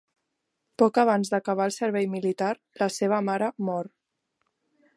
[0.81, 2.49] Poc abans d'acabar el servei militar,
[2.81, 3.93] la seva mare mor.